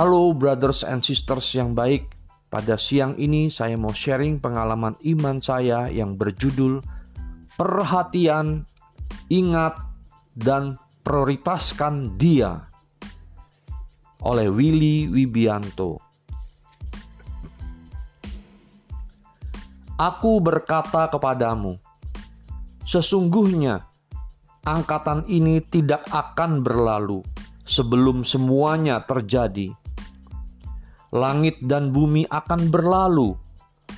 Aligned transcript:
Halo 0.00 0.32
brothers 0.32 0.80
and 0.80 1.04
sisters 1.04 1.52
yang 1.52 1.76
baik. 1.76 2.08
Pada 2.48 2.80
siang 2.80 3.20
ini 3.20 3.52
saya 3.52 3.76
mau 3.76 3.92
sharing 3.92 4.40
pengalaman 4.40 4.96
iman 4.96 5.44
saya 5.44 5.92
yang 5.92 6.16
berjudul 6.16 6.80
Perhatian, 7.52 8.64
Ingat, 9.28 9.76
dan 10.32 10.80
Prioritaskan 11.04 12.16
Dia 12.16 12.64
oleh 14.24 14.48
Willy 14.48 15.04
Wibianto. 15.12 16.00
Aku 20.00 20.40
berkata 20.40 21.12
kepadamu, 21.12 21.76
sesungguhnya 22.88 23.84
angkatan 24.64 25.28
ini 25.28 25.60
tidak 25.60 26.08
akan 26.08 26.64
berlalu 26.64 27.20
sebelum 27.68 28.24
semuanya 28.24 29.04
terjadi. 29.04 29.76
Langit 31.10 31.58
dan 31.66 31.90
bumi 31.90 32.22
akan 32.30 32.70
berlalu, 32.70 33.34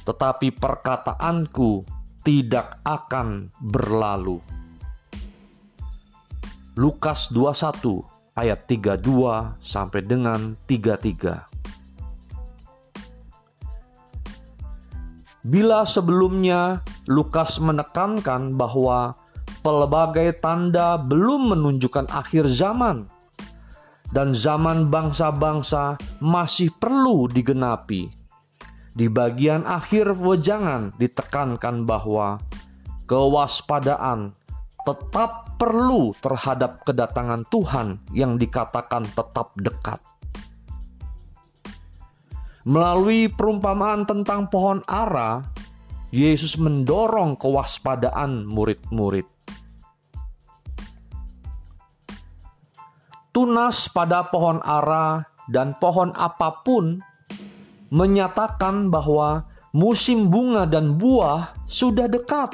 tetapi 0.09 0.49
perkataanku 0.57 1.85
tidak 2.25 2.81
akan 2.89 3.53
berlalu. 3.61 4.41
Lukas 6.73 7.29
21 7.37 8.01
ayat 8.33 8.65
32 8.65 9.61
sampai 9.61 10.01
dengan 10.09 10.57
33. 10.65 11.53
Bila 15.45 15.85
sebelumnya 15.85 16.81
Lukas 17.13 17.61
menekankan 17.61 18.57
bahwa 18.57 19.21
pelbagai 19.61 20.41
tanda 20.41 20.97
belum 20.97 21.53
menunjukkan 21.53 22.09
akhir 22.09 22.49
zaman 22.49 23.05
dan 24.13 24.37
zaman 24.37 24.93
bangsa-bangsa 24.93 25.97
masih 26.21 26.69
perlu 26.77 27.27
digenapi. 27.33 28.13
Di 28.93 29.09
bagian 29.09 29.65
akhir 29.65 30.13
wejangan 30.21 30.93
ditekankan 31.01 31.89
bahwa 31.89 32.37
kewaspadaan 33.09 34.37
tetap 34.85 35.57
perlu 35.57 36.13
terhadap 36.21 36.85
kedatangan 36.85 37.49
Tuhan 37.49 37.97
yang 38.13 38.37
dikatakan 38.37 39.09
tetap 39.17 39.57
dekat. 39.57 40.01
Melalui 42.63 43.27
perumpamaan 43.27 44.07
tentang 44.07 44.47
pohon 44.47 44.85
ara, 44.87 45.43
Yesus 46.15 46.61
mendorong 46.61 47.35
kewaspadaan 47.41 48.47
murid-murid. 48.47 49.27
Tunas 53.33 53.89
pada 53.89 54.29
pohon 54.29 54.61
ara 54.61 55.25
dan 55.49 55.75
pohon 55.81 56.13
apa 56.15 56.63
pun 56.63 57.01
menyatakan 57.93 58.93
bahwa 58.93 59.49
musim 59.73 60.29
bunga 60.29 60.69
dan 60.69 61.01
buah 61.01 61.57
sudah 61.65 62.09
dekat. 62.09 62.53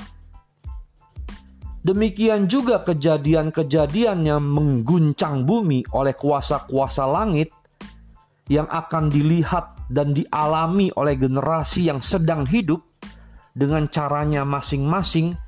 Demikian 1.82 2.50
juga 2.50 2.82
kejadian-kejadian 2.82 4.26
yang 4.26 4.42
mengguncang 4.42 5.46
bumi 5.46 5.86
oleh 5.94 6.14
kuasa-kuasa 6.14 7.06
langit 7.06 7.54
yang 8.50 8.66
akan 8.66 9.10
dilihat 9.10 9.78
dan 9.86 10.12
dialami 10.12 10.90
oleh 10.98 11.14
generasi 11.14 11.86
yang 11.86 12.02
sedang 12.02 12.44
hidup 12.44 12.82
dengan 13.54 13.86
caranya 13.90 14.42
masing-masing 14.42 15.38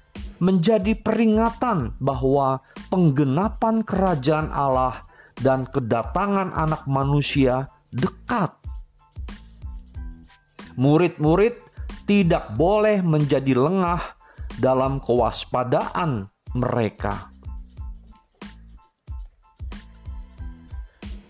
menjadi 0.41 0.97
peringatan 0.97 1.99
bahwa 2.01 2.65
penggenapan 2.89 3.85
kerajaan 3.85 4.49
Allah 4.49 5.10
dan 5.41 5.69
kedatangan 5.69 6.53
Anak 6.53 6.85
Manusia 6.85 7.69
dekat. 7.93 8.53
Murid-murid 10.79 11.59
tidak 12.09 12.55
boleh 12.57 13.05
menjadi 13.05 13.53
lengah 13.53 14.01
dalam 14.61 15.01
kewaspadaan 15.03 16.29
mereka. 16.57 17.31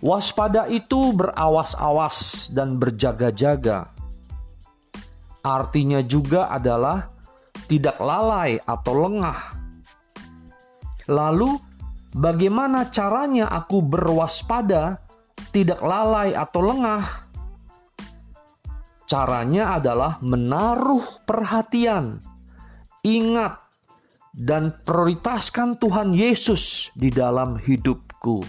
Waspada 0.01 0.65
itu 0.73 1.13
berawas-awas 1.13 2.49
dan 2.57 2.81
berjaga-jaga. 2.81 3.93
Artinya 5.45 6.01
juga 6.01 6.49
adalah 6.49 7.13
tidak 7.69 8.01
lalai 8.01 8.57
atau 8.65 8.95
lengah. 8.97 9.39
Lalu, 11.05 11.61
Bagaimana 12.11 12.91
caranya 12.91 13.47
aku 13.47 13.87
berwaspada, 13.87 14.99
tidak 15.55 15.79
lalai 15.79 16.35
atau 16.35 16.61
lengah? 16.67 17.05
Caranya 19.07 19.79
adalah 19.79 20.19
menaruh 20.19 21.23
perhatian, 21.23 22.19
ingat, 23.07 23.63
dan 24.35 24.75
prioritaskan 24.83 25.79
Tuhan 25.79 26.11
Yesus 26.15 26.91
di 26.99 27.15
dalam 27.15 27.59
hidupku. 27.59 28.43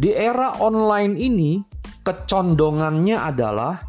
Di 0.00 0.12
era 0.12 0.56
online 0.60 1.16
ini, 1.16 1.60
kecondongannya 2.04 3.16
adalah 3.16 3.80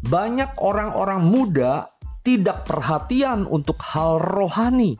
banyak 0.00 0.56
orang-orang 0.60 1.20
muda 1.28 1.84
tidak 2.20 2.68
perhatian 2.68 3.48
untuk 3.48 3.80
hal 3.80 4.20
rohani. 4.20 4.96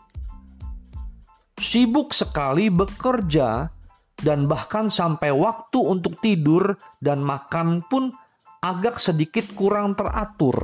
Sibuk 1.61 2.17
sekali 2.17 2.73
bekerja 2.73 3.69
dan 4.21 4.49
bahkan 4.49 4.89
sampai 4.89 5.33
waktu 5.33 5.81
untuk 5.81 6.17
tidur 6.21 6.77
dan 7.01 7.21
makan 7.21 7.85
pun 7.85 8.13
agak 8.61 9.01
sedikit 9.01 9.45
kurang 9.57 9.97
teratur. 9.97 10.57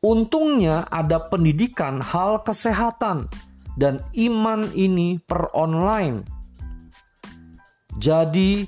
Untungnya 0.00 0.88
ada 0.88 1.28
pendidikan 1.28 2.00
hal 2.00 2.40
kesehatan 2.40 3.28
dan 3.76 4.00
iman 4.16 4.68
ini 4.72 5.20
per 5.20 5.52
online. 5.52 6.24
Jadi, 8.00 8.64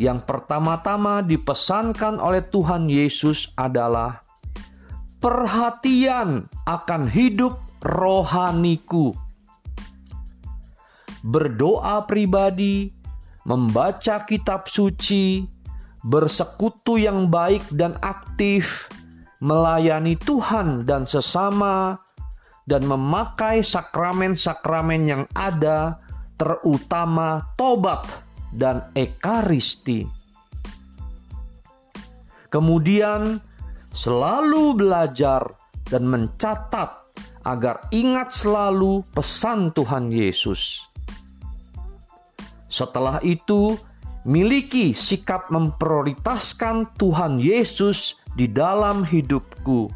yang 0.00 0.24
pertama-tama 0.24 1.20
dipesankan 1.20 2.16
oleh 2.16 2.40
Tuhan 2.48 2.88
Yesus 2.88 3.52
adalah 3.60 4.24
perhatian 5.20 6.48
akan 6.64 7.06
hidup 7.06 7.60
rohaniku. 7.84 9.12
Berdoa 11.20 12.08
pribadi, 12.08 12.88
membaca 13.44 14.24
kitab 14.24 14.64
suci, 14.64 15.44
bersekutu 16.00 16.96
yang 16.96 17.28
baik 17.28 17.60
dan 17.76 18.00
aktif, 18.00 18.88
melayani 19.44 20.16
Tuhan 20.16 20.88
dan 20.88 21.04
sesama, 21.04 22.00
dan 22.64 22.88
memakai 22.88 23.60
sakramen-sakramen 23.60 25.02
yang 25.04 25.24
ada, 25.36 26.00
terutama 26.40 27.44
tobat 27.60 28.08
dan 28.56 28.88
ekaristi. 28.96 30.08
Kemudian, 32.48 33.44
selalu 33.90 34.78
belajar 34.78 35.42
dan 35.90 36.06
mencatat 36.06 36.90
agar 37.42 37.88
ingat 37.90 38.30
selalu 38.30 39.02
pesan 39.10 39.74
Tuhan 39.74 40.12
Yesus. 40.12 40.86
Setelah 42.70 43.18
itu, 43.26 43.74
miliki 44.22 44.94
sikap 44.94 45.50
memprioritaskan 45.50 46.94
Tuhan 46.94 47.42
Yesus 47.42 48.20
di 48.38 48.46
dalam 48.46 49.02
hidupku. 49.02 49.90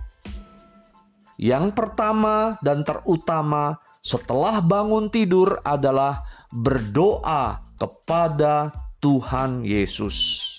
Yang 1.38 1.74
pertama 1.74 2.58
dan 2.62 2.82
terutama 2.82 3.78
setelah 4.02 4.58
bangun 4.58 5.10
tidur 5.10 5.62
adalah 5.62 6.26
berdoa 6.50 7.62
kepada 7.78 8.70
Tuhan 9.02 9.66
Yesus 9.66 10.53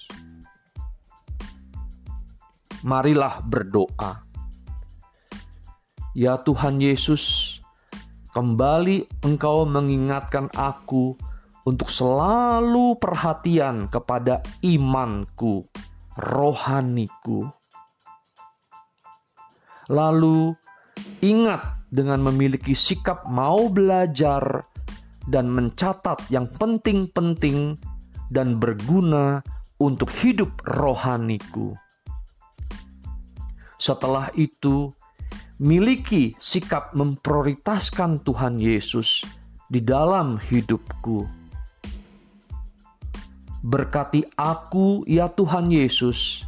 marilah 2.86 3.42
berdoa. 3.42 4.22
Ya 6.14 6.38
Tuhan 6.38 6.78
Yesus, 6.78 7.58
kembali 8.38 9.26
Engkau 9.26 9.66
mengingatkan 9.66 10.54
aku 10.54 11.18
untuk 11.66 11.90
selalu 11.90 12.94
perhatian 13.02 13.90
kepada 13.90 14.46
imanku, 14.62 15.66
rohaniku. 16.14 17.50
Lalu 19.90 20.54
ingat 21.26 21.90
dengan 21.90 22.22
memiliki 22.22 22.78
sikap 22.78 23.26
mau 23.26 23.66
belajar 23.68 24.62
dan 25.26 25.50
mencatat 25.50 26.22
yang 26.30 26.46
penting-penting 26.62 27.82
dan 28.30 28.62
berguna 28.62 29.42
untuk 29.82 30.14
hidup 30.22 30.54
rohaniku. 30.70 31.74
Setelah 33.76 34.32
itu, 34.40 34.92
miliki 35.60 36.36
sikap 36.40 36.92
memprioritaskan 36.96 38.24
Tuhan 38.24 38.60
Yesus 38.60 39.24
di 39.72 39.80
dalam 39.84 40.40
hidupku. 40.40 41.28
Berkati 43.66 44.22
aku, 44.38 45.04
ya 45.10 45.32
Tuhan 45.32 45.74
Yesus, 45.74 46.46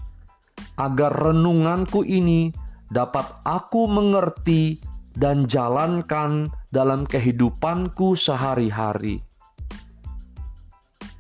agar 0.78 1.10
renunganku 1.10 2.06
ini 2.06 2.54
dapat 2.94 3.26
aku 3.42 3.90
mengerti 3.90 4.78
dan 5.18 5.50
jalankan 5.50 6.54
dalam 6.70 7.10
kehidupanku 7.10 8.14
sehari-hari. 8.14 9.26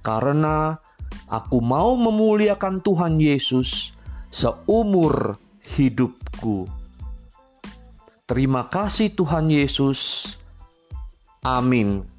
Karena 0.05 0.77
aku 1.27 1.59
mau 1.59 1.97
memuliakan 1.97 2.79
Tuhan 2.85 3.17
Yesus 3.17 3.91
seumur 4.29 5.41
hidupku. 5.75 6.69
Terima 8.27 8.67
kasih 8.67 9.11
Tuhan 9.15 9.51
Yesus. 9.51 10.35
Amin. 11.43 12.16